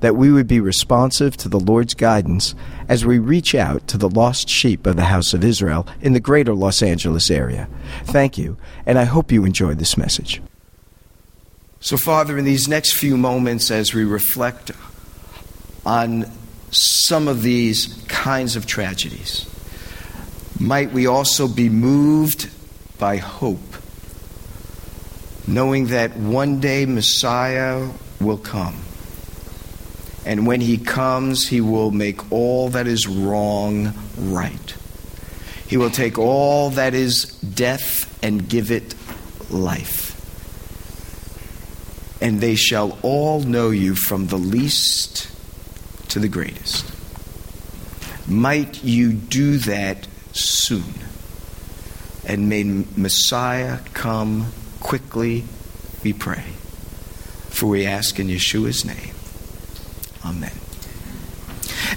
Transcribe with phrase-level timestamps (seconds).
[0.00, 2.54] that we would be responsive to the Lord's guidance
[2.88, 6.20] as we reach out to the lost sheep of the house of Israel in the
[6.20, 7.68] greater Los Angeles area.
[8.04, 8.56] Thank you,
[8.86, 10.40] and I hope you enjoyed this message.
[11.80, 14.72] So, Father, in these next few moments, as we reflect
[15.86, 16.30] on
[16.70, 19.48] some of these kinds of tragedies,
[20.58, 22.50] might we also be moved
[22.98, 23.76] by hope,
[25.46, 27.88] knowing that one day Messiah
[28.20, 28.76] will come
[30.28, 34.76] and when he comes, he will make all that is wrong right.
[35.66, 38.94] He will take all that is death and give it
[39.48, 40.14] life.
[42.20, 45.30] And they shall all know you from the least
[46.10, 46.84] to the greatest.
[48.28, 50.92] Might you do that soon.
[52.26, 55.44] And may Messiah come quickly,
[56.04, 56.44] we pray.
[57.48, 59.14] For we ask in Yeshua's name.
[60.28, 60.52] Amen.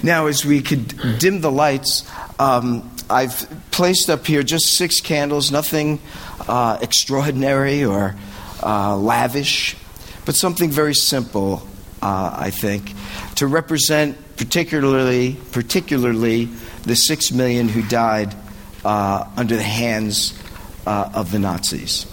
[0.02, 5.52] Now, as we could dim the lights, um, I've placed up here just six candles,
[5.52, 6.00] nothing
[6.48, 8.16] uh, extraordinary or
[8.62, 9.76] uh, lavish,
[10.24, 11.68] but something very simple,
[12.00, 12.94] uh, I think,
[13.34, 16.46] to represent particularly, particularly
[16.84, 18.34] the six million who died
[18.82, 20.32] uh, under the hands
[20.86, 22.06] uh, of the Nazis.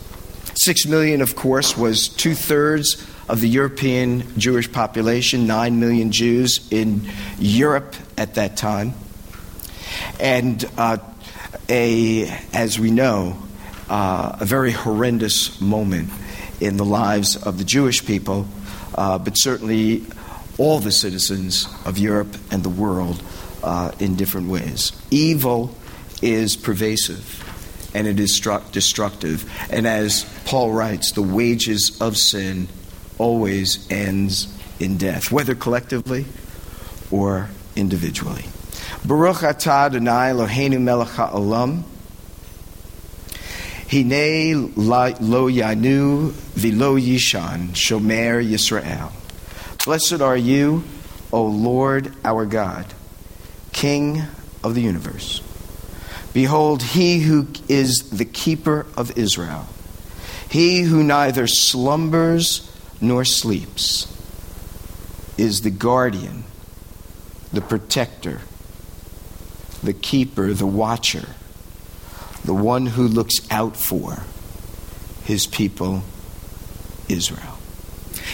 [0.56, 6.68] Six million, of course, was two thirds of the European Jewish population, 9 million Jews
[6.72, 7.08] in
[7.38, 8.96] Europe at that time.
[10.20, 10.98] And uh,
[11.70, 13.38] a, as we know,
[13.88, 16.10] uh, a very horrendous moment
[16.60, 18.48] in the lives of the Jewish people,
[18.96, 20.04] uh, but certainly
[20.58, 23.24] all the citizens of Europe and the world
[23.64, 24.92] uh, in different ways.
[25.12, 25.76] Evil
[26.22, 27.46] is pervasive
[27.94, 28.40] and it is
[28.72, 29.50] destructive.
[29.72, 32.68] And as Paul writes, the wages of sin
[33.20, 34.48] always ends
[34.80, 36.26] in death, whether collectively
[37.12, 38.46] or individually.
[39.06, 41.84] Baruch atah Adonai Eloheinu melech ha'olam.
[43.90, 49.12] Hine lo yanu v'lo yishan shomer Yisrael.
[49.86, 50.84] Blessed are you,
[51.32, 52.86] O Lord our God,
[53.72, 54.24] King
[54.64, 55.42] of the universe.
[56.34, 59.66] Behold, he who is the keeper of Israel,
[60.50, 62.69] he who neither slumbers
[63.02, 64.08] nor sleeps,
[65.38, 66.44] is the guardian,
[67.54, 68.42] the protector,
[69.82, 71.28] the keeper, the watcher,
[72.44, 74.24] the one who looks out for
[75.24, 76.04] his people,
[77.08, 77.58] Israel.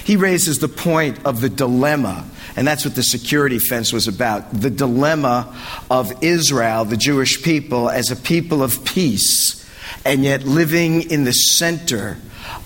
[0.04, 4.52] He raises the point of the dilemma, and that's what the security fence was about
[4.52, 5.56] the dilemma
[5.90, 9.66] of Israel, the Jewish people, as a people of peace,
[10.04, 12.18] and yet living in the center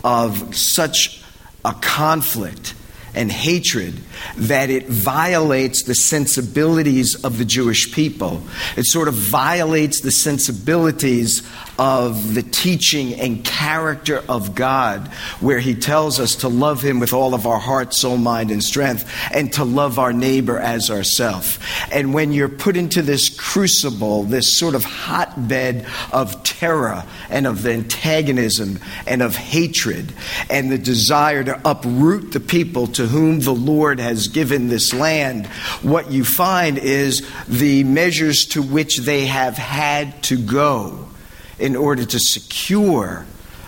[0.04, 1.19] of such
[1.66, 2.74] a conflict
[3.16, 4.00] and hatred
[4.38, 8.44] that it violates the sensibilities of the Jewish people.
[8.78, 11.42] It sort of violates the sensibilities
[11.78, 15.08] of the teaching and character of God,
[15.40, 18.64] where He tells us to love Him with all of our heart, soul, mind, and
[18.64, 21.60] strength, and to love our neighbor as ourself.
[21.92, 25.84] And when you're put into this crucible, this sort of hotbed
[26.14, 30.14] of terror and of antagonism and of hatred,
[30.52, 35.48] and the desire to uproot the people to whom the Lord has given this land,
[35.82, 41.10] what you find is the measures to which they have had to go
[41.58, 43.26] in order to secure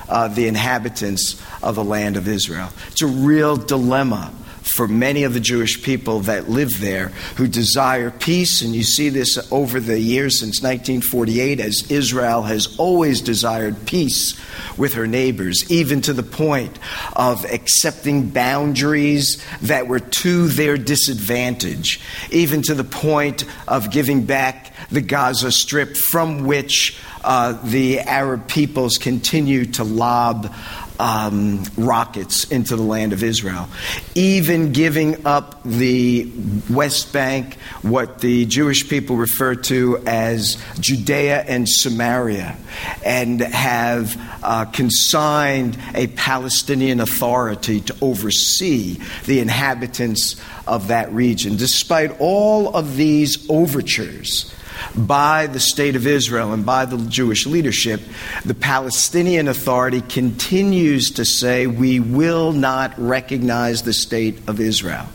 [0.07, 2.69] uh, the inhabitants of the land of Israel.
[2.89, 4.31] It's a real dilemma
[4.73, 8.61] for many of the Jewish people that live there who desire peace.
[8.61, 14.39] And you see this over the years since 1948 as Israel has always desired peace
[14.77, 16.77] with her neighbors, even to the point
[17.15, 21.99] of accepting boundaries that were to their disadvantage,
[22.31, 28.47] even to the point of giving back the Gaza Strip, from which uh, the Arab
[28.47, 30.53] peoples continue to lob
[31.01, 33.67] um, rockets into the land of Israel,
[34.13, 36.31] even giving up the
[36.69, 42.55] West Bank, what the Jewish people refer to as Judea and Samaria,
[43.03, 51.55] and have uh, consigned a Palestinian authority to oversee the inhabitants of that region.
[51.55, 54.53] Despite all of these overtures,
[54.95, 58.01] by the state of Israel and by the Jewish leadership,
[58.45, 65.07] the Palestinian Authority continues to say, We will not recognize the state of Israel.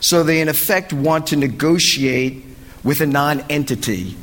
[0.00, 2.44] So they, in effect, want to negotiate
[2.84, 4.16] with a non entity,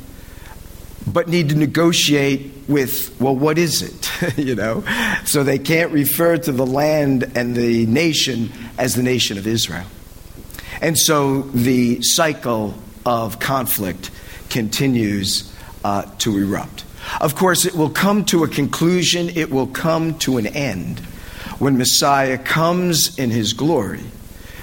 [1.06, 4.38] but need to negotiate with, well, what is it?
[4.38, 4.84] you know?
[5.24, 9.86] So they can't refer to the land and the nation as the nation of Israel.
[10.80, 12.74] And so the cycle
[13.04, 14.10] of conflict
[14.50, 15.52] continues
[15.84, 16.84] uh, to erupt.
[17.20, 21.00] Of course, it will come to a conclusion, it will come to an end
[21.58, 24.04] when Messiah comes in his glory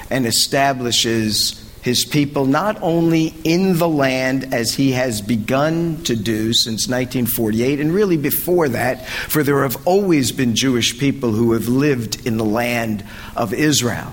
[0.09, 6.51] and establishes his people not only in the land as he has begun to do
[6.53, 11.67] since 1948, and really before that, for there have always been Jewish people who have
[11.67, 13.05] lived in the land
[13.35, 14.11] of Israel.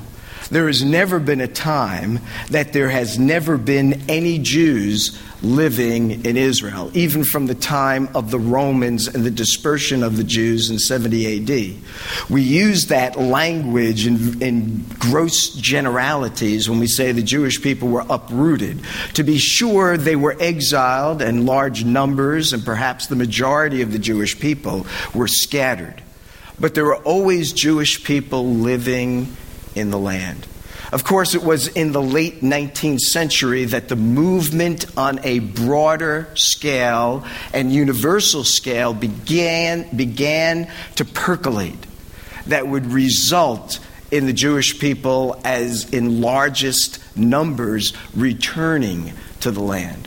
[0.51, 2.21] There has never been a time
[2.51, 8.31] that there has never been any Jews living in Israel, even from the time of
[8.31, 12.31] the Romans and the dispersion of the Jews in 70 AD.
[12.31, 18.07] We use that language in, in, gross generalities when we say the Jewish people were
[18.09, 18.81] uprooted.
[19.15, 23.99] To be sure, they were exiled and large numbers, and perhaps the majority of the
[23.99, 26.03] Jewish people were scattered.
[26.59, 29.37] But there were always Jewish people living
[29.75, 30.47] in the land.
[30.93, 36.29] Of course, it was in the late 19th century that the movement on a broader
[36.35, 41.87] scale and universal scale began, began to percolate
[42.47, 43.81] that would result
[44.11, 50.07] in the Jewish people as in largest numbers returning to the land.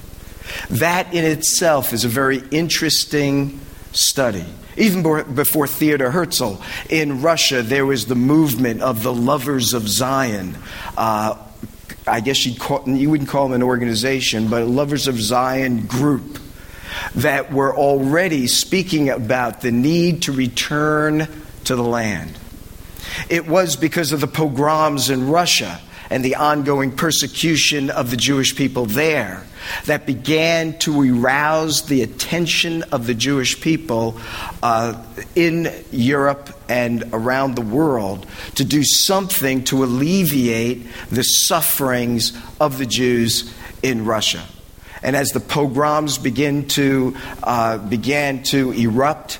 [0.70, 3.60] That in itself is a very interesting
[3.92, 4.46] study.
[4.78, 5.02] Even
[5.34, 10.56] before Theodor Herzl in Russia, there was the movement of the Lovers of Zion.
[10.96, 11.36] Uh,
[12.06, 15.88] I guess you'd call, you wouldn't call them an organization, but a Lovers of Zion
[15.88, 16.40] group
[17.16, 21.28] that were already speaking about the need to return
[21.66, 22.38] to the land.
[23.30, 28.56] It was because of the pogroms in Russia and the ongoing persecution of the Jewish
[28.56, 29.44] people there
[29.86, 34.20] that began to arouse the attention of the Jewish people
[34.64, 35.04] uh,
[35.36, 38.26] in Europe and around the world
[38.56, 43.54] to do something to alleviate the sufferings of the Jews
[43.84, 44.44] in Russia.
[45.04, 49.40] And as the pogroms begin to, uh, began to erupt,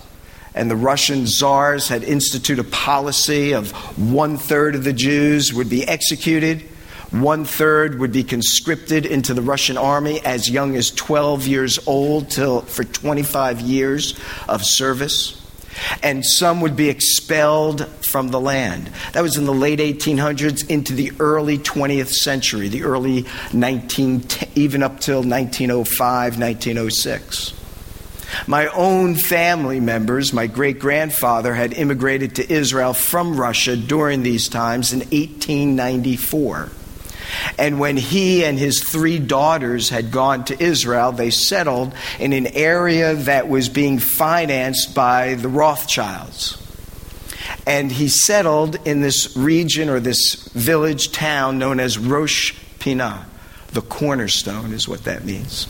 [0.54, 5.70] and the Russian czars had instituted a policy of one third of the Jews would
[5.70, 6.64] be executed
[7.12, 12.30] one third would be conscripted into the Russian army as young as 12 years old
[12.30, 15.42] till, for 25 years of service.
[16.04, 18.92] And some would be expelled from the land.
[19.14, 24.24] That was in the late 1800s into the early 20th century, the early 19,
[24.56, 27.54] even up till 1905, 1906.
[28.46, 34.50] My own family members, my great grandfather, had immigrated to Israel from Russia during these
[34.50, 36.70] times in 1894.
[37.58, 42.48] And when he and his three daughters had gone to Israel, they settled in an
[42.48, 46.64] area that was being financed by the Rothschilds.
[47.66, 53.26] And he settled in this region or this village town known as Rosh Pinah.
[53.74, 55.68] The cornerstone is what that means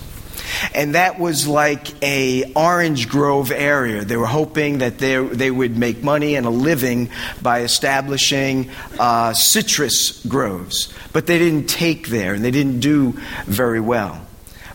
[0.74, 4.04] and that was like a orange grove area.
[4.04, 7.10] They were hoping that they, they would make money and a living
[7.42, 13.14] by establishing uh, citrus groves, but they didn't take there and they didn't do
[13.46, 14.26] very well.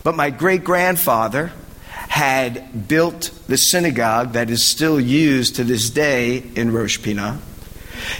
[0.03, 1.53] But my great grandfather
[2.09, 7.39] had built the synagogue that is still used to this day in Rosh Pinah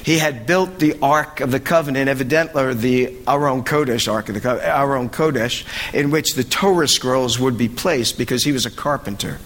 [0.05, 4.41] he had built the Ark of the Covenant, evidently, or the Aron Kodesh, Ark of
[4.41, 8.71] the Aron Kodesh, in which the Torah scrolls would be placed because he was a
[8.71, 9.39] carpenter.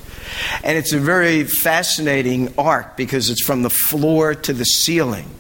[0.63, 5.31] And it's a very fascinating ark because it's from the floor to the ceiling.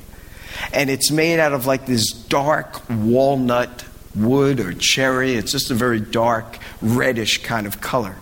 [0.72, 3.84] And it's made out of like this dark walnut
[4.14, 5.34] wood or cherry.
[5.34, 8.16] It's just a very dark, reddish kind of color.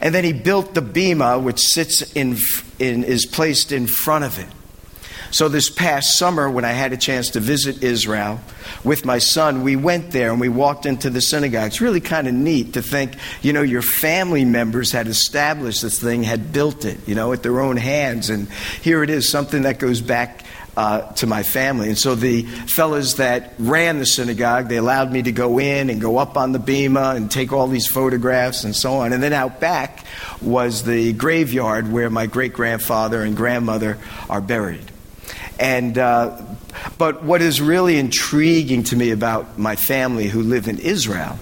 [0.00, 2.36] And then he built the bema, which sits in,
[2.78, 4.48] in, is placed in front of it.
[5.32, 8.38] So, this past summer, when I had a chance to visit Israel
[8.84, 11.68] with my son, we went there and we walked into the synagogue.
[11.68, 15.98] It's really kind of neat to think, you know, your family members had established this
[15.98, 18.28] thing, had built it, you know, with their own hands.
[18.28, 18.46] And
[18.82, 20.44] here it is, something that goes back
[20.76, 21.88] uh, to my family.
[21.88, 25.98] And so the fellows that ran the synagogue, they allowed me to go in and
[25.98, 29.14] go up on the bema and take all these photographs and so on.
[29.14, 30.04] And then out back
[30.42, 33.96] was the graveyard where my great grandfather and grandmother
[34.28, 34.91] are buried.
[35.62, 36.42] And, uh,
[36.98, 41.38] but what is really intriguing to me about my family who live in Israel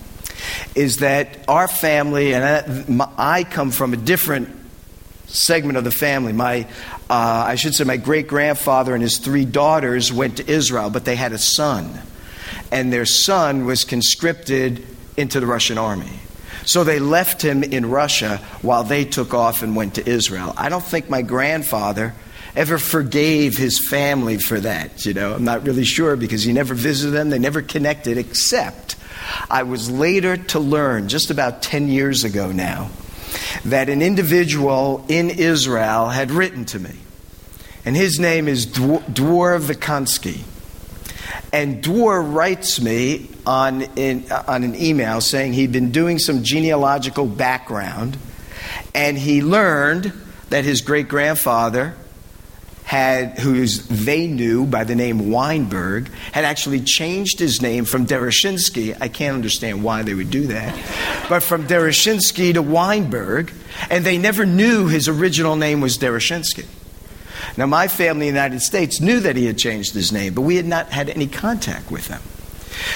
[0.75, 4.55] is that our family, and I, come from a different
[5.27, 6.35] segment of the family.
[6.35, 6.67] My,
[7.09, 11.07] uh, I should say, my great grandfather and his three daughters went to Israel, but
[11.07, 11.91] they had a son.
[12.71, 14.87] And their son was conscripted
[15.17, 16.21] into the Russian army.
[16.67, 20.53] So they left him in Russia while they took off and went to Israel.
[20.59, 22.13] I don't think my grandfather
[22.55, 25.05] ever forgave his family for that.
[25.07, 28.97] You know, I'm not really sure because he never visited them, they never connected, except
[29.51, 32.91] I was later to learn, just about 10 years ago now,
[33.65, 36.97] that an individual in Israel had written to me.
[37.85, 40.43] And his name is Dwor Vikansky.
[41.53, 47.27] And Dwor writes me on, in, on an email saying he'd been doing some genealogical
[47.27, 48.17] background
[48.95, 50.13] and he learned
[50.51, 51.95] that his great grandfather
[52.91, 58.97] had, who's they knew by the name Weinberg, had actually changed his name from Derechinsky.
[59.01, 60.75] I can't understand why they would do that,
[61.29, 63.53] but from Derechinsky to Weinberg,
[63.91, 66.67] and they never knew his original name was Derechinsky.
[67.57, 70.41] Now, my family in the United States knew that he had changed his name, but
[70.41, 72.21] we had not had any contact with him.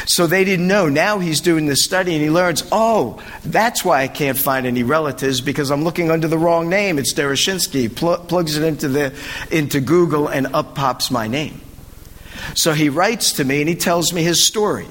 [0.06, 0.88] So they didn't know.
[0.88, 4.82] Now he's doing this study and he learns, oh, that's why I can't find any
[4.82, 6.98] relatives because I'm looking under the wrong name.
[6.98, 7.94] It's Derechinsky.
[7.94, 9.14] Pl- plugs it into, the,
[9.50, 11.60] into Google and up pops my name.
[12.54, 14.86] So he writes to me and he tells me his story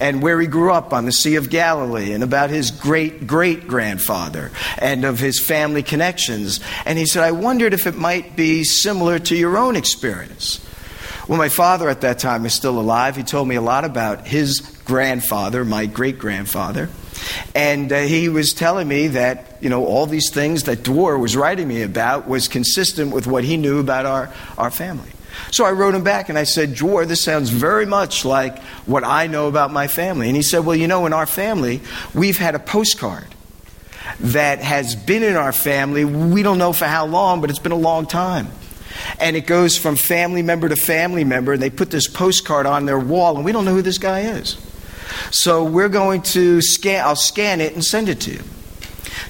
[0.00, 3.66] and where he grew up on the Sea of Galilee and about his great great
[3.66, 6.60] grandfather and of his family connections.
[6.84, 10.64] And he said, I wondered if it might be similar to your own experience.
[11.28, 13.14] Well, my father at that time is still alive.
[13.14, 16.88] He told me a lot about his grandfather, my great grandfather.
[17.54, 21.36] And uh, he was telling me that, you know, all these things that Dwor was
[21.36, 25.10] writing me about was consistent with what he knew about our, our family.
[25.50, 29.04] So I wrote him back and I said, Dwor, this sounds very much like what
[29.04, 30.28] I know about my family.
[30.28, 31.82] And he said, Well, you know, in our family,
[32.14, 33.26] we've had a postcard
[34.20, 36.06] that has been in our family.
[36.06, 38.48] We don't know for how long, but it's been a long time
[39.18, 42.86] and it goes from family member to family member, and they put this postcard on
[42.86, 44.56] their wall, and we don't know who this guy is.
[45.30, 48.42] So we're going to scan, I'll scan it and send it to you.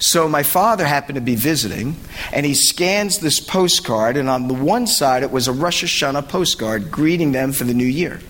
[0.00, 1.96] So my father happened to be visiting,
[2.32, 6.28] and he scans this postcard, and on the one side it was a Rosh Hashanah
[6.28, 8.20] postcard greeting them for the new year.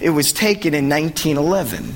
[0.00, 1.94] It was taken in 1911.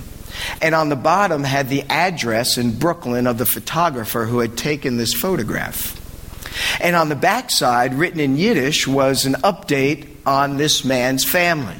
[0.60, 4.98] And on the bottom had the address in Brooklyn of the photographer who had taken
[4.98, 5.95] this photograph.
[6.80, 11.76] And on the backside, written in Yiddish, was an update on this man's family.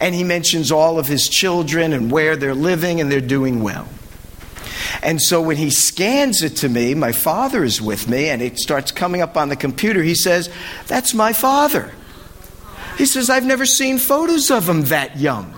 [0.00, 3.88] And he mentions all of his children and where they're living, and they're doing well.
[5.02, 8.58] And so when he scans it to me, my father is with me, and it
[8.58, 10.02] starts coming up on the computer.
[10.02, 10.50] He says,
[10.86, 11.92] That's my father.
[12.96, 15.52] He says, I've never seen photos of him that young.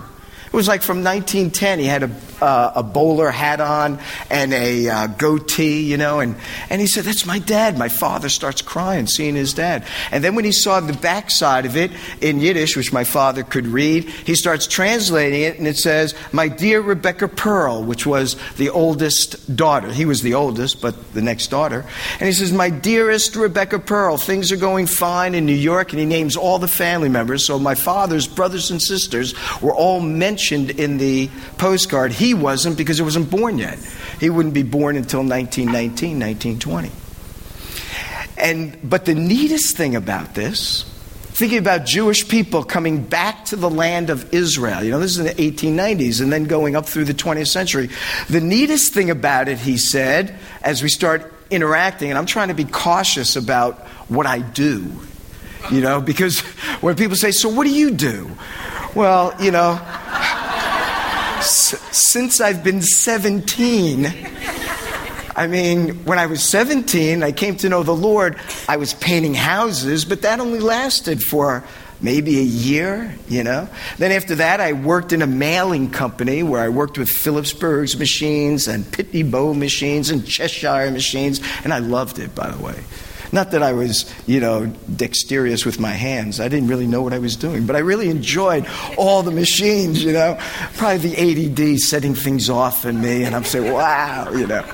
[0.47, 1.79] It was like from 1910.
[1.79, 2.07] He had a
[2.41, 6.19] uh, a bowler hat on and a uh, goatee, you know.
[6.19, 6.35] And,
[6.69, 7.77] and he said, That's my dad.
[7.77, 9.85] My father starts crying seeing his dad.
[10.11, 11.91] And then when he saw the backside of it
[12.21, 16.47] in Yiddish, which my father could read, he starts translating it and it says, My
[16.47, 19.91] dear Rebecca Pearl, which was the oldest daughter.
[19.91, 21.85] He was the oldest, but the next daughter.
[22.19, 25.91] And he says, My dearest Rebecca Pearl, things are going fine in New York.
[25.91, 27.45] And he names all the family members.
[27.45, 32.11] So my father's brothers and sisters were all mentioned in the postcard.
[32.11, 33.79] He he wasn't because he wasn't born yet.
[34.19, 36.91] He wouldn't be born until 1919, 1920.
[38.37, 40.83] And, but the neatest thing about this,
[41.27, 45.19] thinking about Jewish people coming back to the land of Israel, you know, this is
[45.19, 47.89] in the 1890s and then going up through the 20th century.
[48.29, 52.53] The neatest thing about it, he said, as we start interacting, and I'm trying to
[52.53, 54.91] be cautious about what I do,
[55.71, 56.41] you know, because
[56.81, 58.29] when people say, So what do you do?
[58.95, 59.79] Well, you know,
[61.91, 64.05] since I've been 17,
[65.35, 68.37] I mean, when I was 17, I came to know the Lord.
[68.67, 71.63] I was painting houses, but that only lasted for
[72.01, 73.67] maybe a year, you know.
[73.97, 78.67] Then after that, I worked in a mailing company where I worked with Philipsburg's machines
[78.67, 82.83] and Pitney Bowes machines and Cheshire machines, and I loved it, by the way.
[83.31, 86.39] Not that I was, you know, dexterous with my hands.
[86.39, 88.65] I didn't really know what I was doing, but I really enjoyed
[88.97, 90.37] all the machines, you know.
[90.75, 94.65] Probably the ADD setting things off in me, and I'm saying, wow, you know.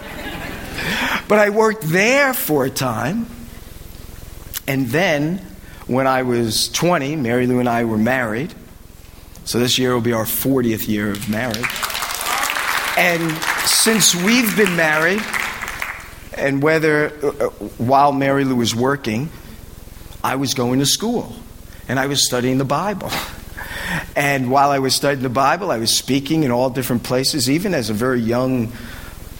[1.27, 3.27] But I worked there for a time.
[4.67, 5.39] And then,
[5.88, 8.53] when I was 20, Mary Lou and I were married.
[9.45, 11.67] So this year will be our 40th year of marriage.
[12.98, 13.31] And
[13.67, 15.22] since we've been married,
[16.37, 19.29] and whether uh, while Mary Lou was working,
[20.23, 21.35] I was going to school
[21.87, 23.11] and I was studying the Bible.
[24.15, 27.73] And while I was studying the Bible, I was speaking in all different places, even
[27.73, 28.71] as a very young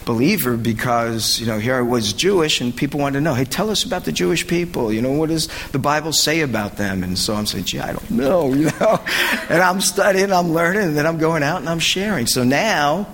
[0.04, 3.70] believer, because, you know, here I was Jewish and people wanted to know, hey, tell
[3.70, 4.92] us about the Jewish people.
[4.92, 7.02] You know, what does the Bible say about them?
[7.02, 9.02] And so I'm saying, gee, I don't know, you know.
[9.48, 12.26] And I'm studying, I'm learning, and then I'm going out and I'm sharing.
[12.26, 13.06] So now,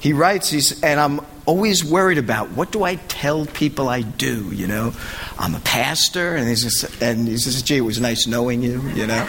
[0.00, 4.50] he writes, he's, and I'm always worried about what do I tell people I do,
[4.52, 4.92] you know?
[5.38, 8.80] I'm a pastor, and he says, and he says gee, it was nice knowing you,
[8.90, 9.22] you know?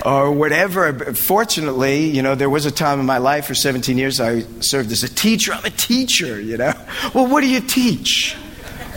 [0.04, 1.14] or whatever.
[1.14, 4.92] Fortunately, you know, there was a time in my life for 17 years I served
[4.92, 5.52] as a teacher.
[5.52, 6.72] I'm a teacher, you know?
[7.14, 8.36] Well, what do you teach?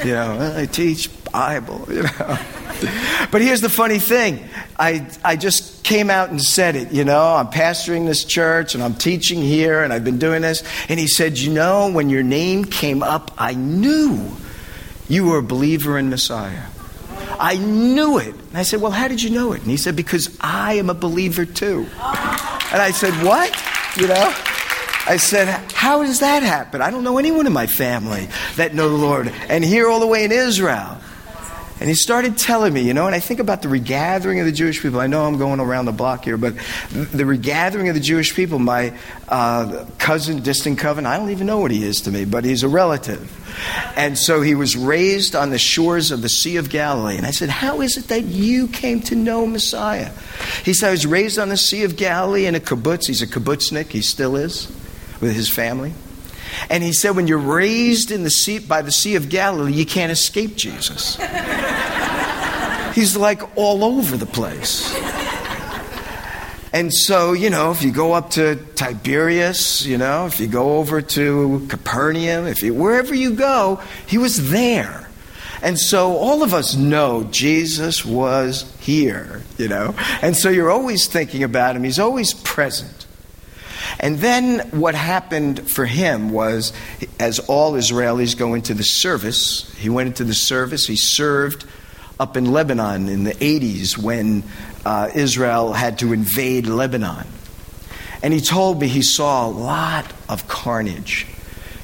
[0.04, 2.38] You know, well, I teach Bible, you know?
[3.30, 4.44] But here's the funny thing
[4.80, 8.84] I, I just came out and said it, you know, I'm pastoring this church and
[8.84, 10.64] I'm teaching here and I've been doing this.
[10.88, 14.32] And he said, You know, when your name came up, I knew
[15.10, 16.64] you were a believer in Messiah.
[17.38, 18.34] I knew it.
[18.34, 19.62] And I said, Well, how did you know it?
[19.64, 21.80] And he said, Because I am a believer too.
[21.92, 23.50] And I said, What?
[23.98, 24.34] You know?
[25.08, 26.82] I said, How does that happen?
[26.82, 29.28] I don't know anyone in my family that know the Lord.
[29.50, 31.02] And here, all the way in Israel.
[31.82, 34.52] And he started telling me, you know, and I think about the regathering of the
[34.52, 35.00] Jewish people.
[35.00, 36.54] I know I'm going around the block here, but
[36.92, 38.96] the regathering of the Jewish people, my
[39.28, 42.62] uh, cousin, distant cousin, I don't even know what he is to me, but he's
[42.62, 43.36] a relative.
[43.98, 47.18] And so he was raised on the shores of the Sea of Galilee.
[47.18, 50.12] And I said, How is it that you came to know Messiah?
[50.64, 53.08] He said, I was raised on the Sea of Galilee in a kibbutz.
[53.08, 54.68] He's a kibbutznik, he still is,
[55.20, 55.94] with his family.
[56.70, 59.86] And he said, when you're raised in the sea, by the Sea of Galilee, you
[59.86, 61.16] can't escape Jesus.
[62.94, 64.94] He's like all over the place.
[66.74, 70.78] And so, you know, if you go up to Tiberias, you know, if you go
[70.78, 75.10] over to Capernaum, if you, wherever you go, he was there.
[75.62, 79.94] And so all of us know Jesus was here, you know.
[80.22, 81.84] And so you're always thinking about him.
[81.84, 83.01] He's always present.
[84.02, 86.74] And then what happened for him was,
[87.20, 91.66] as all Israelis go into the service, he went into the service, he served
[92.20, 94.44] up in Lebanon in the 80s when
[94.86, 97.28] uh, Israel had to invade Lebanon.
[98.24, 101.28] And he told me he saw a lot of carnage.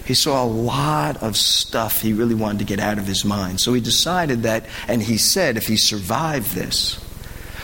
[0.05, 3.59] He saw a lot of stuff he really wanted to get out of his mind.
[3.59, 6.95] So he decided that, and he said if he survived this,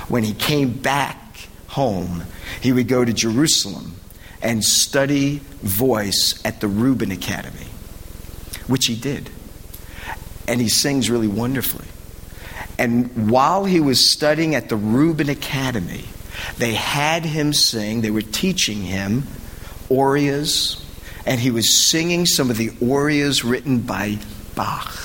[0.10, 2.24] when he came back home,
[2.62, 3.96] he would go to Jerusalem
[4.44, 7.68] and study voice at the Rubin Academy,
[8.68, 9.30] which he did.
[10.48, 11.88] And he sings really wonderfully.
[12.78, 16.04] And while he was studying at the Rubin Academy,
[16.58, 19.24] they had him sing, they were teaching him
[19.90, 20.84] arias,
[21.26, 24.18] and he was singing some of the arias written by
[24.56, 25.03] Bach.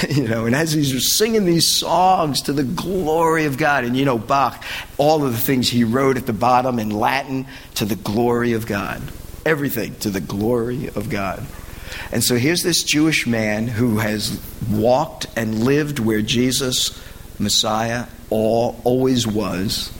[0.08, 4.04] you know, and as he's singing these songs to the glory of God, and you
[4.04, 4.62] know, Bach,
[4.98, 8.66] all of the things he wrote at the bottom in Latin to the glory of
[8.66, 9.02] God.
[9.44, 11.44] Everything to the glory of God.
[12.10, 16.98] And so here's this Jewish man who has walked and lived where Jesus,
[17.38, 19.92] Messiah, all, always was,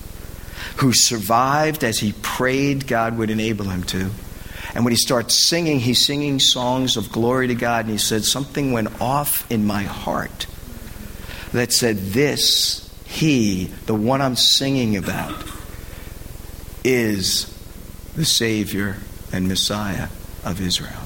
[0.76, 4.11] who survived as he prayed God would enable him to.
[4.74, 7.85] And when he starts singing, he's singing songs of glory to God.
[7.85, 10.46] And he said, Something went off in my heart
[11.52, 15.44] that said, This, he, the one I'm singing about,
[16.85, 17.46] is
[18.16, 18.96] the Savior
[19.32, 20.08] and Messiah
[20.44, 21.01] of Israel.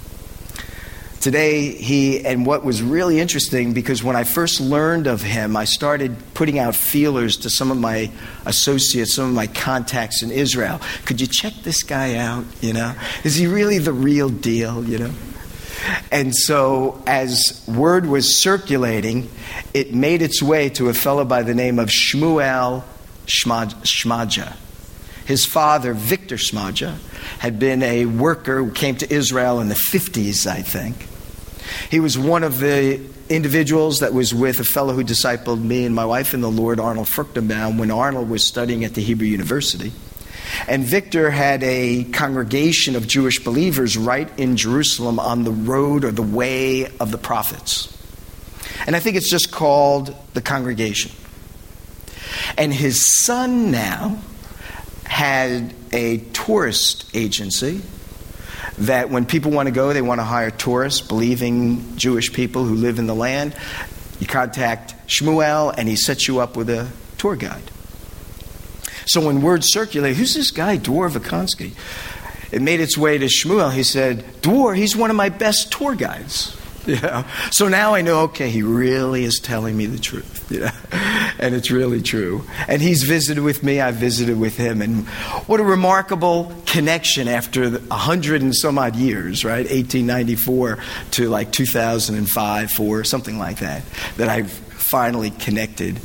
[1.20, 5.64] Today, he, and what was really interesting, because when I first learned of him, I
[5.64, 8.10] started putting out feelers to some of my
[8.44, 10.80] associates, some of my contacts in Israel.
[11.04, 12.44] Could you check this guy out?
[12.60, 14.84] You know, is he really the real deal?
[14.84, 15.10] You know?
[16.10, 19.30] And so, as word was circulating,
[19.74, 22.84] it made its way to a fellow by the name of Shmuel
[23.26, 24.56] Shmadja.
[25.26, 26.96] His father, Victor Shmadja,
[27.40, 31.08] had been a worker who came to Israel in the 50s, I think.
[31.90, 35.94] He was one of the individuals that was with a fellow who discipled me and
[35.94, 39.92] my wife in the Lord, Arnold Fruchtenbaum, when Arnold was studying at the Hebrew University.
[40.68, 46.12] And Victor had a congregation of Jewish believers right in Jerusalem on the road or
[46.12, 47.92] the way of the prophets.
[48.86, 51.10] And I think it's just called the congregation.
[52.56, 54.18] And his son now
[55.16, 57.80] had a tourist agency
[58.76, 62.74] that when people want to go, they want to hire tourists, believing Jewish people who
[62.74, 63.56] live in the land.
[64.20, 67.62] You contact Shmuel, and he sets you up with a tour guide.
[69.06, 71.72] So when word circulated, who's this guy, Dwar Vikonsky?
[72.52, 73.72] It made its way to Shmuel.
[73.72, 76.54] He said, Dwar, he's one of my best tour guides.
[76.86, 77.26] Yeah.
[77.52, 80.52] So now I know, okay, he really is telling me the truth.
[80.52, 80.72] Yeah.
[81.38, 82.44] And it's really true.
[82.68, 84.82] And he's visited with me, I've visited with him.
[84.82, 85.06] And
[85.46, 89.68] what a remarkable connection after a hundred and some odd years, right?
[89.70, 90.78] 1894
[91.12, 93.82] to like 2005, 4, something like that,
[94.16, 96.00] that I've finally connected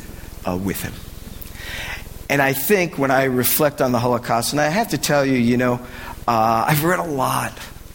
[0.46, 0.92] uh, with him.
[2.28, 5.36] And I think when I reflect on the Holocaust, and I have to tell you,
[5.36, 5.74] you know,
[6.26, 7.52] uh, I've read a lot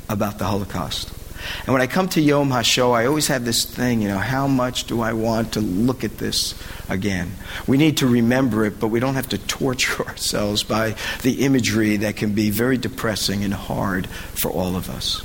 [0.10, 1.17] about the Holocaust.
[1.66, 4.48] And when I come to Yom HaShoah, I always have this thing, you know, how
[4.48, 6.56] much do I want to look at this
[6.90, 7.32] again?
[7.68, 11.98] We need to remember it, but we don't have to torture ourselves by the imagery
[11.98, 15.24] that can be very depressing and hard for all of us.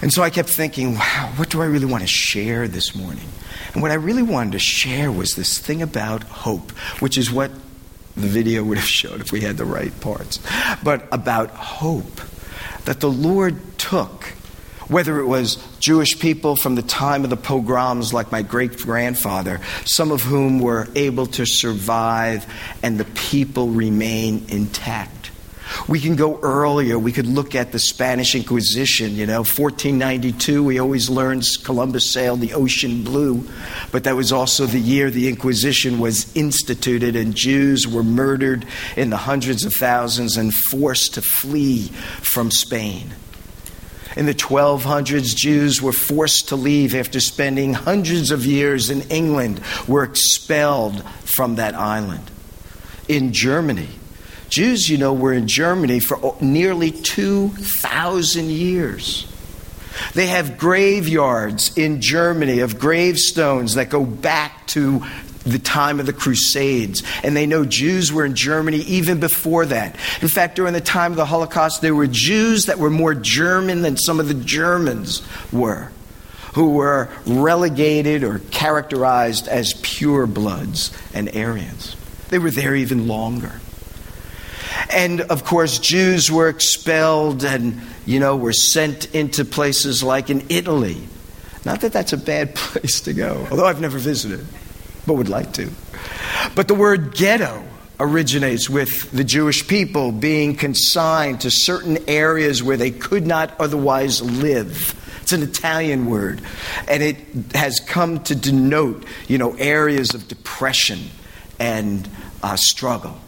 [0.00, 3.26] And so I kept thinking, wow, what do I really want to share this morning?
[3.72, 7.50] And what I really wanted to share was this thing about hope, which is what
[8.14, 10.38] the video would have showed if we had the right parts.
[10.82, 12.20] But about hope
[12.84, 14.34] that the Lord took
[14.88, 19.60] whether it was Jewish people from the time of the pogroms, like my great grandfather,
[19.84, 22.46] some of whom were able to survive
[22.82, 25.30] and the people remain intact.
[25.86, 26.98] We can go earlier.
[26.98, 29.14] We could look at the Spanish Inquisition.
[29.14, 33.46] You know, 1492, we always learned Columbus sailed the ocean blue,
[33.92, 39.10] but that was also the year the Inquisition was instituted and Jews were murdered in
[39.10, 41.88] the hundreds of thousands and forced to flee
[42.22, 43.12] from Spain.
[44.16, 49.60] In the 1200s, Jews were forced to leave after spending hundreds of years in England,
[49.86, 52.30] were expelled from that island.
[53.06, 53.88] In Germany,
[54.48, 59.26] Jews, you know, were in Germany for nearly 2,000 years.
[60.14, 65.04] They have graveyards in Germany of gravestones that go back to
[65.52, 67.02] the time of the Crusades.
[67.22, 69.96] And they know Jews were in Germany even before that.
[70.20, 73.82] In fact, during the time of the Holocaust, there were Jews that were more German
[73.82, 75.90] than some of the Germans were,
[76.54, 81.96] who were relegated or characterized as purebloods and Aryans.
[82.28, 83.60] They were there even longer.
[84.90, 90.44] And of course, Jews were expelled and, you know, were sent into places like in
[90.48, 90.98] Italy.
[91.64, 94.46] Not that that's a bad place to go, although I've never visited
[95.08, 95.68] but would like to.
[96.54, 97.64] But the word ghetto
[97.98, 104.22] originates with the Jewish people being consigned to certain areas where they could not otherwise
[104.22, 104.94] live.
[105.22, 106.40] It's an Italian word,
[106.86, 107.16] and it
[107.54, 111.00] has come to denote, you know, areas of depression
[111.58, 112.08] and
[112.42, 113.18] uh, struggle.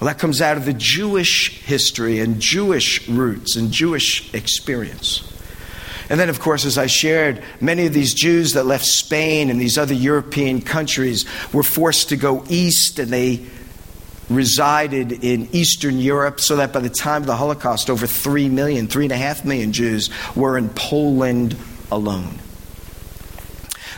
[0.00, 5.22] Well, that comes out of the Jewish history and Jewish roots and Jewish experience.
[6.10, 9.60] And then, of course, as I shared, many of these Jews that left Spain and
[9.60, 13.46] these other European countries were forced to go east and they
[14.28, 18.88] resided in Eastern Europe, so that by the time of the Holocaust, over 3 million,
[18.88, 21.56] 3.5 million Jews were in Poland
[21.90, 22.38] alone.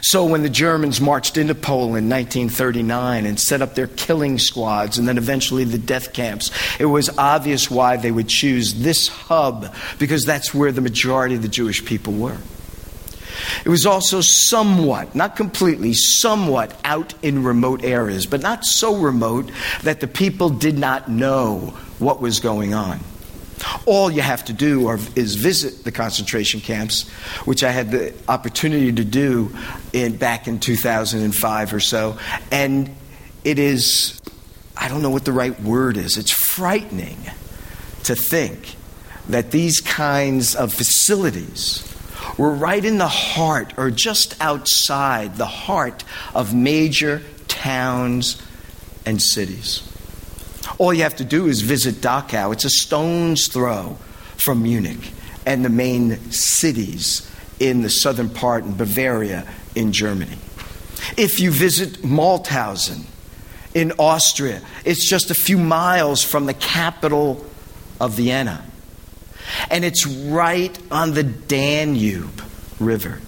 [0.07, 4.99] So when the Germans marched into Poland in 1939 and set up their killing squads
[4.99, 9.75] and then eventually the death camps, it was obvious why they would choose this hub
[9.99, 12.37] because that's where the majority of the Jewish people were.
[13.65, 19.51] It was also somewhat, not completely, somewhat out in remote areas, but not so remote
[19.83, 23.01] that the people did not know what was going on.
[23.85, 27.09] All you have to do are, is visit the concentration camps,
[27.45, 29.55] which I had the opportunity to do
[29.93, 32.19] in, back in 2005 or so.
[32.51, 32.95] And
[33.45, 34.21] it is,
[34.77, 37.19] I don't know what the right word is, it's frightening
[38.05, 38.77] to think
[39.29, 41.93] that these kinds of facilities
[42.39, 48.41] were right in the heart or just outside the heart of major towns
[49.05, 49.83] and cities.
[50.79, 52.53] All you have to do is visit Dachau.
[52.53, 53.97] It's a stone's throw
[54.37, 55.13] from Munich
[55.47, 60.37] and the main cities in the southern part in Bavaria in Germany.
[61.17, 63.05] If you visit Mauthausen
[63.75, 67.45] in Austria, it's just a few miles from the capital
[68.01, 68.65] of Vienna.
[69.71, 72.43] And it's right on the Danube
[72.81, 73.21] River.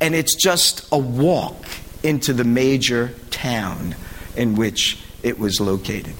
[0.00, 1.56] And it's just a walk
[2.02, 3.96] into the major town
[4.36, 6.14] in which it was located.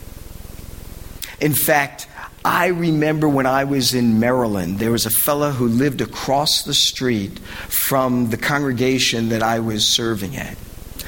[1.41, 2.09] In fact,
[2.45, 6.75] I remember when I was in Maryland, there was a fellow who lived across the
[6.75, 10.57] street from the congregation that I was serving at.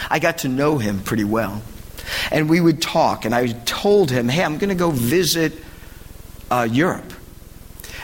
[0.08, 1.62] I got to know him pretty well.
[2.30, 5.52] And we would talk, and I told him, hey, I'm going to go visit
[6.50, 7.12] uh, Europe.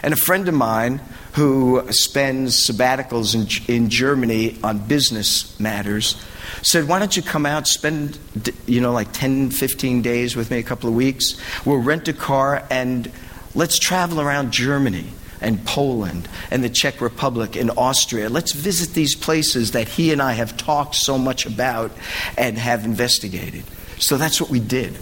[0.02, 1.00] And a friend of mine
[1.32, 6.22] who spends sabbaticals in, in Germany on business matters
[6.62, 8.18] said, Why don't you come out, spend,
[8.66, 11.40] you know, like 10, 15 days with me, a couple of weeks?
[11.64, 13.10] We'll rent a car and
[13.54, 15.06] let's travel around Germany
[15.40, 18.28] and Poland and the Czech Republic and Austria.
[18.28, 21.92] Let's visit these places that he and I have talked so much about
[22.36, 23.64] and have investigated.
[23.98, 24.96] So that's what we did.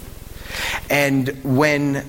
[0.89, 2.09] And when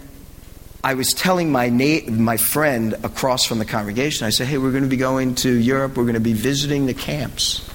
[0.83, 4.71] I was telling my, na- my friend across from the congregation, I said, hey, we're
[4.71, 7.67] going to be going to Europe, we're going to be visiting the camps.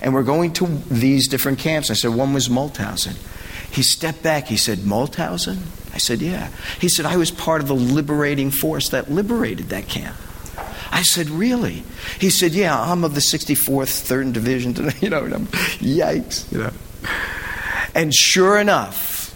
[0.00, 1.90] And we're going to these different camps.
[1.90, 3.16] I said, one was Mauthausen.
[3.70, 4.46] He stepped back.
[4.46, 5.58] He said, Mauthausen?
[5.94, 6.50] I said, yeah.
[6.80, 10.16] He said, I was part of the liberating force that liberated that camp.
[10.90, 11.82] I said, really?
[12.20, 14.74] He said, yeah, I'm of the 64th, 3rd Division.
[15.00, 16.72] You know, yikes, you know.
[17.94, 19.30] And sure enough,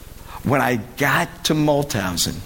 [0.45, 2.37] when I got to Mauthausen,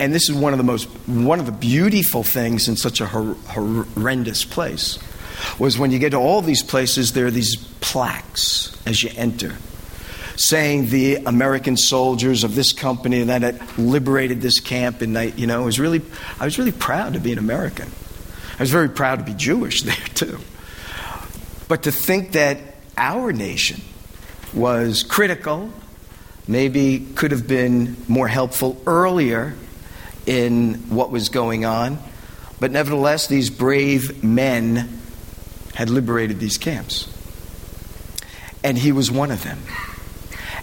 [0.00, 3.06] and this is one of the most one of the beautiful things in such a
[3.06, 4.98] hor- horrendous place
[5.58, 9.54] was when you get to all these places there are these plaques as you enter
[10.38, 15.46] saying the American soldiers of this company that had liberated this camp and I, you
[15.46, 16.00] know was really
[16.38, 17.90] I was really proud to be an American.
[18.58, 20.38] I was very proud to be Jewish there too.
[21.66, 22.58] But to think that
[22.96, 23.82] our nation
[24.54, 25.70] was critical,
[26.46, 29.54] maybe could have been more helpful earlier
[30.24, 31.98] in what was going on.
[32.60, 34.97] But nevertheless, these brave men
[35.78, 37.08] had liberated these camps.
[38.64, 39.60] And he was one of them.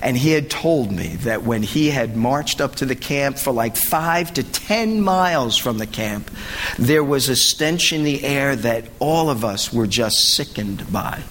[0.02, 3.54] And he had told me that when he had marched up to the camp for
[3.54, 6.30] like five to ten miles from the camp,
[6.78, 11.24] there was a stench in the air that all of us were just sickened by.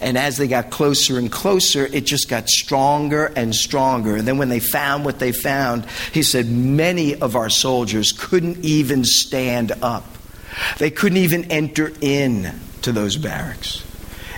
[0.00, 4.14] And as they got closer and closer, it just got stronger and stronger.
[4.14, 8.64] And then when they found what they found, he said many of our soldiers couldn't
[8.64, 10.06] even stand up.
[10.78, 13.84] They couldn't even enter in to those barracks.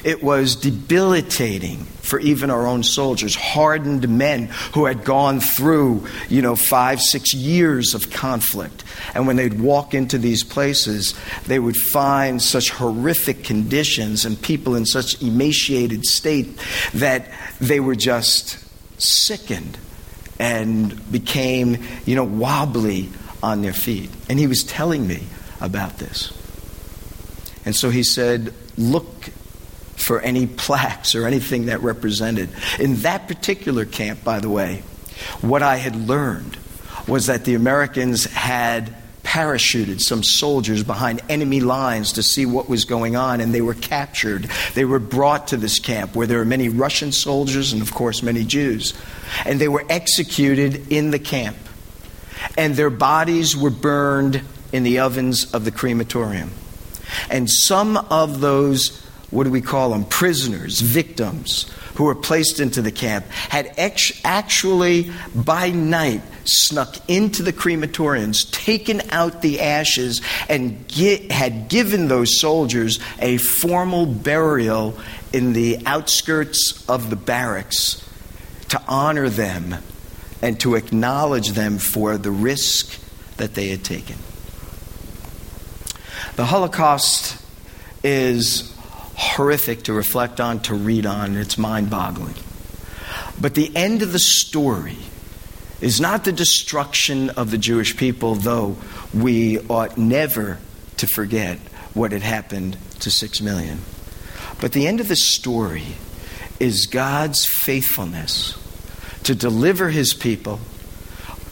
[0.05, 6.42] It was debilitating for even our own soldiers, hardened men who had gone through, you
[6.42, 8.83] know, five, six years of conflict.
[9.14, 11.14] And when they'd walk into these places,
[11.46, 16.59] they would find such horrific conditions and people in such emaciated state
[16.94, 17.28] that
[17.61, 18.59] they were just
[19.00, 19.78] sickened
[20.40, 23.09] and became, you know, wobbly
[23.42, 24.11] on their feet.
[24.28, 25.22] And he was telling me
[25.61, 26.33] about this.
[27.64, 29.31] And so he said, Look
[29.96, 32.51] for any plaques or anything that represented.
[32.81, 34.83] In that particular camp, by the way,
[35.40, 36.57] what I had learned
[37.07, 42.85] was that the Americans had parachuted some soldiers behind enemy lines to see what was
[42.85, 44.51] going on, and they were captured.
[44.75, 48.22] They were brought to this camp where there were many Russian soldiers and, of course,
[48.22, 48.94] many Jews.
[49.46, 51.57] And they were executed in the camp.
[52.59, 56.51] And their bodies were burned in the ovens of the crematorium.
[57.31, 60.05] And some of those what do we call them?
[60.05, 67.53] Prisoners, victims who were placed into the camp had actually, by night, snuck into the
[67.53, 70.20] crematoriums, taken out the ashes,
[70.51, 74.98] and get, had given those soldiers a formal burial
[75.33, 78.07] in the outskirts of the barracks
[78.68, 79.77] to honor them
[80.42, 83.01] and to acknowledge them for the risk
[83.38, 84.16] that they had taken.
[86.35, 87.37] The Holocaust
[88.03, 88.75] is
[89.14, 91.37] horrific to reflect on, to read on.
[91.37, 92.35] It's mind boggling.
[93.38, 94.97] But the end of the story
[95.83, 98.79] is not the destruction of the Jewish people, though
[99.12, 100.59] we ought never
[100.97, 101.59] to forget
[101.92, 103.81] what had happened to six million.
[104.59, 105.85] But the end of the story
[106.59, 108.57] is God's faithfulness
[109.25, 110.61] to deliver his people.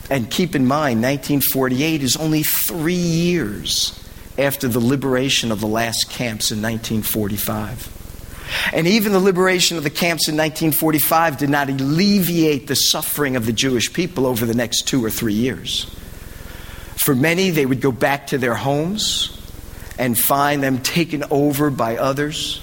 [0.08, 3.99] And keep in mind, 1948 is only three years
[4.40, 7.98] after the liberation of the last camps in 1945.
[8.72, 13.46] And even the liberation of the camps in 1945 did not alleviate the suffering of
[13.46, 15.84] the Jewish people over the next two or three years.
[16.96, 19.36] For many, they would go back to their homes
[19.98, 22.60] and find them taken over by others,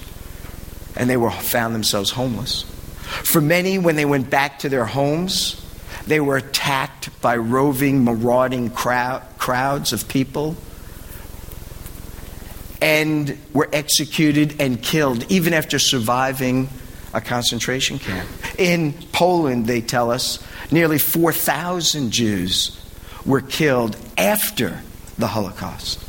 [0.96, 2.64] and they were, found themselves homeless.
[3.24, 5.64] For many, when they went back to their homes,
[6.06, 10.58] they were attacked by roving, marauding crowd, crowds of people
[12.88, 16.70] and were executed and killed, even after surviving
[17.14, 18.30] a concentration camp.
[18.58, 22.82] In Poland, they tell us, nearly 4,000 Jews
[23.26, 24.80] were killed after
[25.18, 26.02] the Holocaust.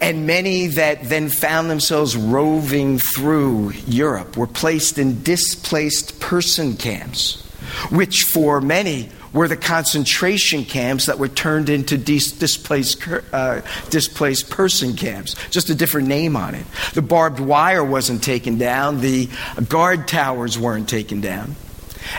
[0.00, 7.42] And many that then found themselves roving through Europe were placed in displaced person camps,
[7.90, 14.48] which for many were the concentration camps that were turned into dis- displaced, uh, displaced
[14.48, 16.64] person camps, just a different name on it.
[16.94, 19.28] The barbed wire wasn't taken down, the
[19.68, 21.56] guard towers weren't taken down,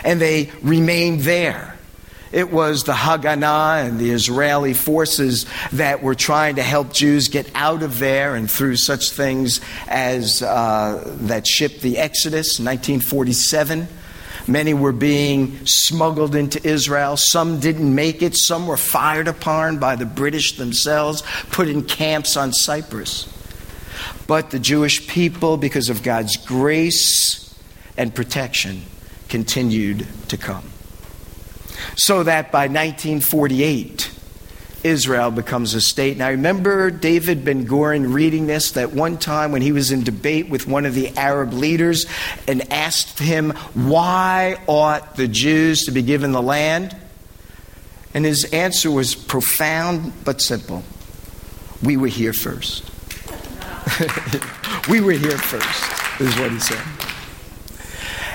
[0.04, 1.72] and they remained there.
[2.32, 7.50] It was the Haganah and the Israeli forces that were trying to help Jews get
[7.54, 13.88] out of there, and through such things as uh, that ship, the Exodus, 1947.
[14.48, 17.16] Many were being smuggled into Israel.
[17.16, 18.36] Some didn't make it.
[18.36, 23.32] Some were fired upon by the British themselves, put in camps on Cyprus.
[24.26, 27.54] But the Jewish people, because of God's grace
[27.96, 28.82] and protection,
[29.28, 30.70] continued to come
[31.96, 34.10] so that by 1948,
[34.86, 36.16] Israel becomes a state.
[36.16, 40.04] Now, I remember David Ben Gurion reading this that one time when he was in
[40.04, 42.06] debate with one of the Arab leaders
[42.46, 46.96] and asked him, Why ought the Jews to be given the land?
[48.14, 50.82] And his answer was profound but simple
[51.82, 52.90] We were here first.
[54.88, 56.82] we were here first, is what he said.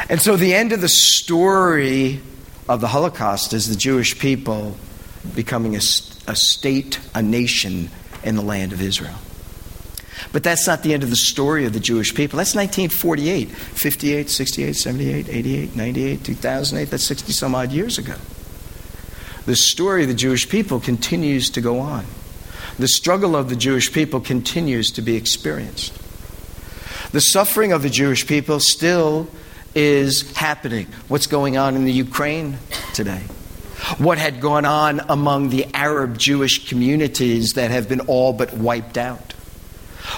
[0.09, 2.19] And so the end of the story
[2.67, 4.75] of the Holocaust is the Jewish people
[5.35, 5.81] becoming a,
[6.31, 7.89] a state, a nation
[8.23, 9.15] in the land of Israel.
[10.31, 12.37] But that's not the end of the story of the Jewish people.
[12.37, 16.89] That's 1948, 58, 68, 78, 88, 98, 2008.
[16.89, 18.15] That's 60 some odd years ago.
[19.45, 22.05] The story of the Jewish people continues to go on.
[22.79, 25.93] The struggle of the Jewish people continues to be experienced.
[27.11, 29.27] The suffering of the Jewish people still
[29.75, 32.57] is happening, what's going on in the Ukraine
[32.93, 33.23] today,
[33.97, 38.97] what had gone on among the Arab Jewish communities that have been all but wiped
[38.97, 39.33] out,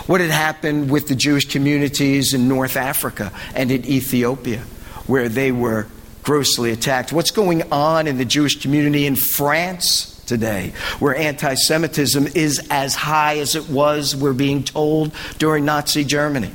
[0.08, 4.60] what had happened with the Jewish communities in North Africa and in Ethiopia,
[5.08, 5.88] where they were
[6.24, 12.28] grossly attacked, what's going on in the Jewish community in France today, where anti Semitism
[12.28, 16.52] is as high as it was, we're being told, during Nazi Germany.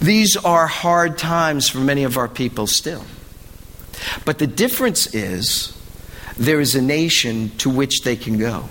[0.00, 3.02] These are hard times for many of our people still.
[4.24, 5.76] But the difference is
[6.36, 8.68] there is a nation to which they can go.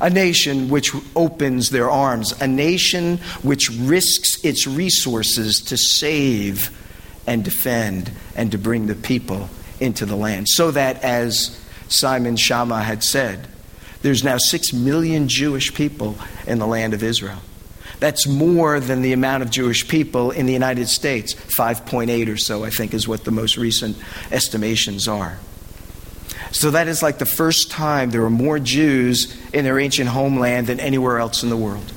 [0.00, 6.70] A nation which opens their arms, a nation which risks its resources to save
[7.26, 9.48] and defend and to bring the people
[9.80, 10.48] into the land.
[10.48, 13.46] So that, as Simon Schama had said,
[14.02, 17.40] there's now six million Jewish people in the land of Israel.
[17.98, 21.34] That's more than the amount of Jewish people in the United States.
[21.34, 23.96] 5.8 or so, I think, is what the most recent
[24.30, 25.38] estimations are.
[26.52, 30.66] So that is like the first time there were more Jews in their ancient homeland
[30.66, 31.92] than anywhere else in the world.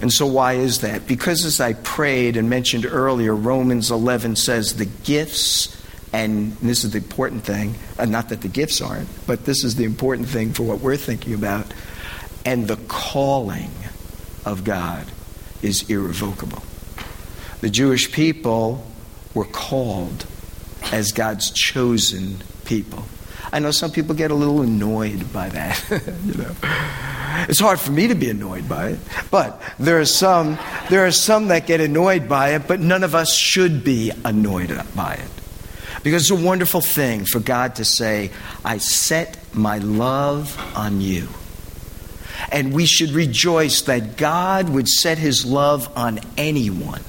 [0.00, 1.08] And so, why is that?
[1.08, 5.76] Because, as I prayed and mentioned earlier, Romans 11 says the gifts,
[6.12, 9.74] and this is the important thing, uh, not that the gifts aren't, but this is
[9.74, 11.66] the important thing for what we're thinking about
[12.44, 13.70] and the calling
[14.44, 15.06] of God
[15.62, 16.62] is irrevocable.
[17.60, 18.86] The Jewish people
[19.34, 20.26] were called
[20.92, 23.04] as God's chosen people.
[23.52, 25.82] I know some people get a little annoyed by that.
[26.24, 26.54] you know,
[27.48, 28.98] it's hard for me to be annoyed by it,
[29.30, 30.58] but there are some
[30.90, 32.68] there are some that get annoyed by it.
[32.68, 35.30] But none of us should be annoyed by it,
[36.02, 38.30] because it's a wonderful thing for God to say,
[38.64, 41.28] "I set my love on you."
[42.50, 47.02] And we should rejoice that God would set his love on anyone.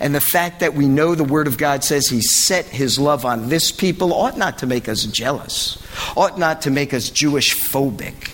[0.00, 3.24] And the fact that we know the Word of God says He set His love
[3.24, 5.82] on this people ought not to make us jealous,
[6.16, 8.30] ought not to make us Jewish phobic,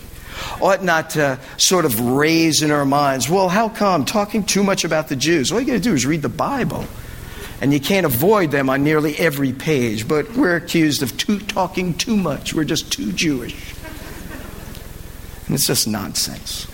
[0.61, 4.85] ought not to sort of raise in our minds, well, how come talking too much
[4.85, 5.53] about the Jews?
[5.53, 6.85] All you got to do is read the Bible.
[7.61, 11.95] And you can't avoid them on nearly every page, but we're accused of too, talking
[11.95, 12.53] too much.
[12.53, 13.55] We're just too Jewish.
[15.47, 16.67] And it's just nonsense.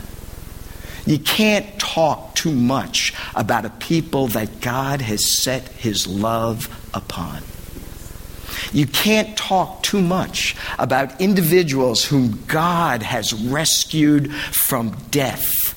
[1.06, 7.42] You can't talk too much about a people that God has set his love upon.
[8.72, 15.76] You can't talk too much about individuals whom God has rescued from death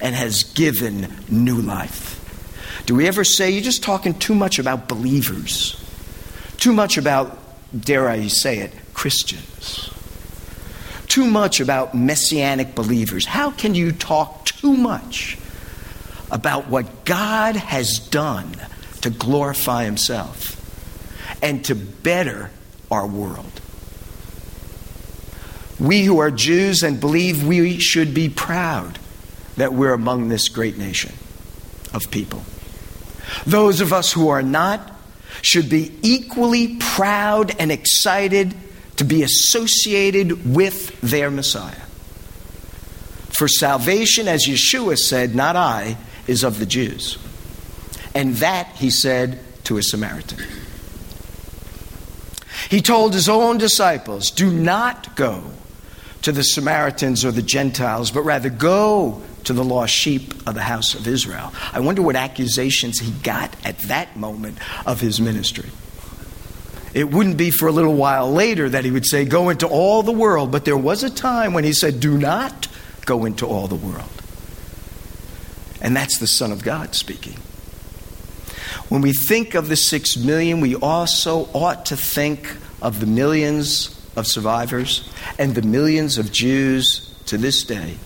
[0.00, 2.20] and has given new life.
[2.86, 5.80] Do we ever say you're just talking too much about believers?
[6.58, 7.38] Too much about,
[7.78, 9.93] dare I say it, Christians?
[11.14, 13.24] Too much about messianic believers?
[13.24, 15.38] How can you talk too much
[16.30, 18.56] about what God has done
[19.02, 20.60] to glorify Himself
[21.42, 22.50] and to better
[22.90, 23.60] our world.
[25.78, 28.98] We who are Jews and believe we should be proud
[29.56, 31.12] that we're among this great nation
[31.92, 32.42] of people.
[33.46, 34.92] Those of us who are not
[35.42, 38.54] should be equally proud and excited
[38.96, 41.82] to be associated with their Messiah.
[43.30, 47.18] For salvation, as Yeshua said, not I, is of the Jews.
[48.14, 50.38] And that, he said, to a Samaritan.
[52.70, 55.42] He told his own disciples, Do not go
[56.22, 60.62] to the Samaritans or the Gentiles, but rather go to the lost sheep of the
[60.62, 61.52] house of Israel.
[61.72, 65.70] I wonder what accusations he got at that moment of his ministry.
[66.94, 70.02] It wouldn't be for a little while later that he would say, Go into all
[70.04, 72.68] the world, but there was a time when he said, Do not
[73.04, 74.08] go into all the world.
[75.82, 77.36] And that's the Son of God speaking.
[78.88, 84.00] When we think of the six million, we also ought to think of the millions
[84.16, 87.96] of survivors and the millions of Jews to this day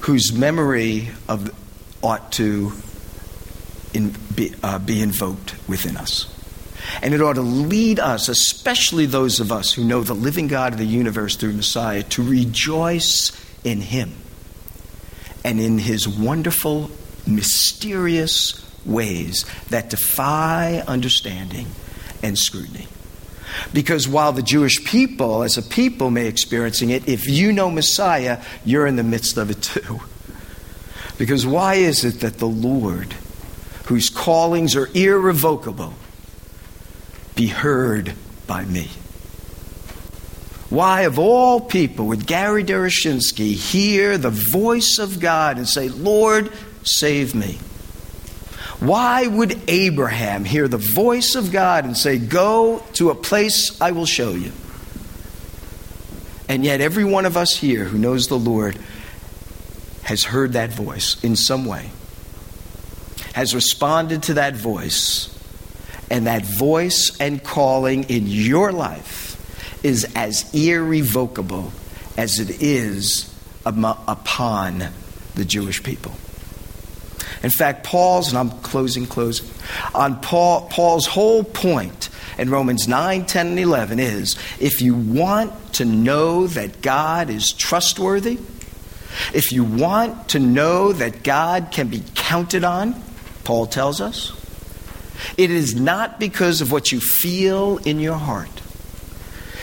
[0.00, 1.50] whose memory of,
[2.02, 2.72] ought to
[3.94, 6.31] in, be, uh, be invoked within us.
[7.02, 10.72] And it ought to lead us, especially those of us who know the living God
[10.72, 13.32] of the universe through Messiah, to rejoice
[13.64, 14.12] in Him
[15.44, 16.90] and in His wonderful,
[17.26, 21.66] mysterious ways that defy understanding
[22.22, 22.88] and scrutiny.
[23.72, 28.42] Because while the Jewish people, as a people, may experiencing it, if you know Messiah,
[28.64, 30.00] you're in the midst of it too.
[31.18, 33.14] Because why is it that the Lord,
[33.86, 35.94] whose callings are irrevocable,
[37.34, 38.14] be heard
[38.46, 38.88] by me?
[40.70, 46.50] Why, of all people, would Gary Derechinsky hear the voice of God and say, Lord,
[46.82, 47.58] save me?
[48.80, 53.92] Why would Abraham hear the voice of God and say, Go to a place I
[53.92, 54.50] will show you?
[56.48, 58.76] And yet, every one of us here who knows the Lord
[60.02, 61.90] has heard that voice in some way,
[63.34, 65.31] has responded to that voice,
[66.12, 71.72] and that voice and calling in your life is as irrevocable
[72.18, 73.34] as it is
[73.64, 74.84] upon
[75.34, 76.12] the Jewish people.
[77.42, 79.48] In fact, Paul's, and I'm closing, closing,
[79.94, 85.72] on Paul, Paul's whole point in Romans 9, 10, and 11 is if you want
[85.74, 88.38] to know that God is trustworthy,
[89.32, 93.02] if you want to know that God can be counted on,
[93.44, 94.41] Paul tells us,
[95.36, 98.62] it is not because of what you feel in your heart.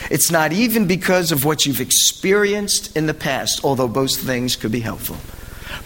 [0.10, 4.72] It's not even because of what you've experienced in the past, although both things could
[4.72, 5.18] be helpful.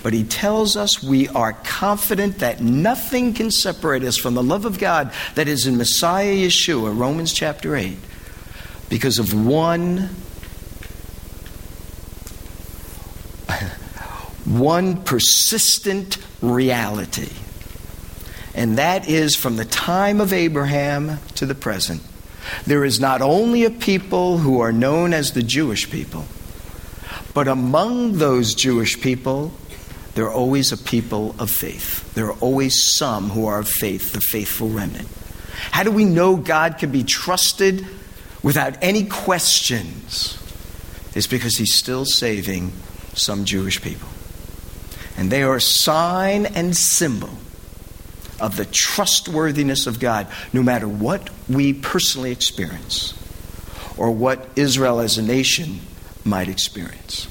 [0.01, 4.65] But he tells us we are confident that nothing can separate us from the love
[4.65, 7.97] of God that is in Messiah Yeshua, Romans chapter 8,
[8.89, 10.09] because of one
[14.45, 17.31] one persistent reality.
[18.55, 22.01] And that is from the time of Abraham to the present.
[22.65, 26.25] There is not only a people who are known as the Jewish people,
[27.33, 29.53] but among those Jewish people,
[30.15, 32.13] there are always a people of faith.
[32.13, 35.07] There are always some who are of faith, the faithful remnant.
[35.71, 37.87] How do we know God can be trusted
[38.43, 40.37] without any questions?
[41.15, 42.71] It's because He's still saving
[43.13, 44.09] some Jewish people.
[45.17, 47.29] And they are a sign and symbol
[48.43, 53.13] of the trustworthiness of God, no matter what we personally experience
[53.95, 55.79] or what Israel as a nation
[56.25, 57.29] might experience.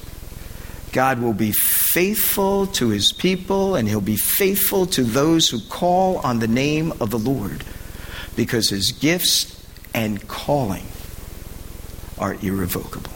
[0.91, 6.17] God will be faithful to his people and he'll be faithful to those who call
[6.17, 7.63] on the name of the Lord
[8.35, 10.85] because his gifts and calling
[12.17, 13.11] are irrevocable.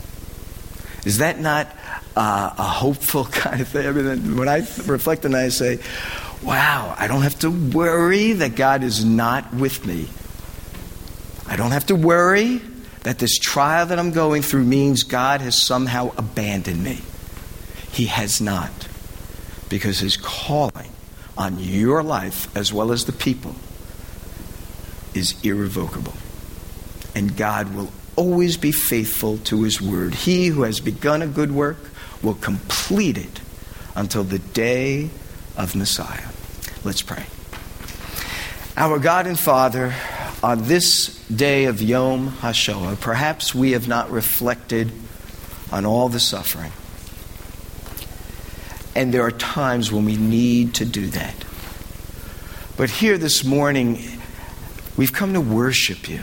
[1.04, 1.68] Is that not
[2.16, 3.88] uh, a hopeful kind of thing?
[3.88, 5.80] I mean, when I reflect on that, I say,
[6.44, 10.08] wow, I don't have to worry that God is not with me.
[11.48, 12.62] I don't have to worry
[13.04, 17.02] that this trial that I'm going through means God has somehow abandoned me.
[17.92, 18.88] He has not.
[19.70, 20.92] Because his calling
[21.38, 23.56] on your life, as well as the people,
[25.14, 26.14] is irrevocable.
[27.16, 30.14] And God will always be faithful to his word.
[30.14, 31.78] He who has begun a good work
[32.22, 33.40] will complete it
[33.96, 35.10] until the day
[35.58, 36.30] of Messiah.
[36.84, 37.26] Let's pray.
[38.78, 39.94] Our God and Father,
[40.44, 44.92] on this day of Yom HaShoah, perhaps we have not reflected
[45.72, 46.72] on all the suffering
[48.96, 51.36] And there are times when we need to do that.
[52.78, 54.00] But here this morning,
[54.96, 56.22] we've come to worship you.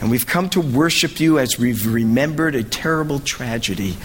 [0.00, 3.96] And we've come to worship you as we've remembered a terrible tragedy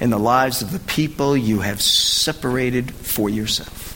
[0.00, 3.86] in the lives of the people you have separated for yourself.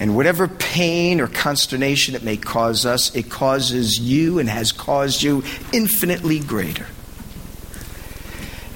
[0.00, 5.22] And whatever pain or consternation it may cause us, it causes you and has caused
[5.22, 6.86] you infinitely greater.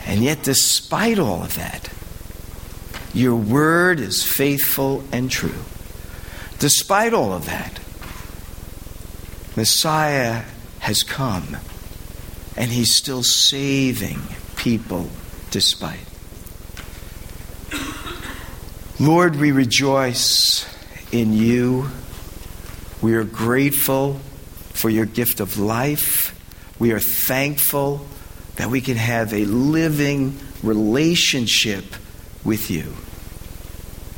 [0.06, 1.88] And yet, despite all of that,
[3.14, 5.64] your word is faithful and true.
[6.58, 7.80] Despite all of that,
[9.56, 10.42] Messiah
[10.80, 11.56] has come
[12.56, 14.20] and he's still saving
[14.56, 15.08] people
[15.54, 16.00] despite.
[18.98, 20.66] Lord, we rejoice
[21.12, 21.88] in you.
[23.00, 24.14] We are grateful
[24.72, 26.34] for your gift of life.
[26.80, 28.04] We are thankful
[28.56, 31.84] that we can have a living relationship
[32.42, 32.92] with you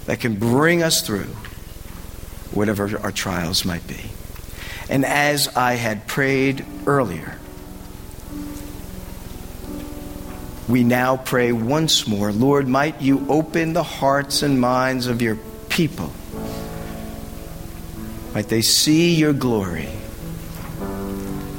[0.07, 1.37] that can bring us through
[2.51, 4.11] whatever our trials might be.
[4.89, 7.39] And as I had prayed earlier,
[10.68, 15.36] we now pray once more Lord, might you open the hearts and minds of your
[15.68, 16.12] people.
[18.34, 19.88] Might they see your glory.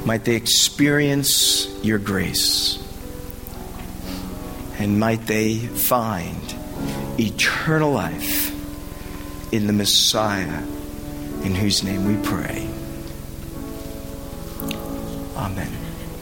[0.04, 2.78] Might they experience your grace.
[4.78, 6.54] And might they find
[7.18, 8.54] eternal life
[9.52, 10.62] in the Messiah
[11.42, 12.68] in whose name we pray.
[15.36, 15.68] Amen.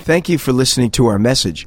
[0.04, 1.66] Thank you for listening to our message.